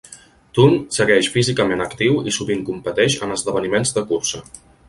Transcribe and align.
Thune 0.59 0.79
segueix 0.97 1.29
físicament 1.35 1.85
actiu 1.87 2.17
i 2.31 2.35
sovint 2.39 2.65
competeix 2.73 3.19
en 3.27 3.37
esdeveniments 3.39 3.97
de 4.01 4.09
cursa. 4.15 4.47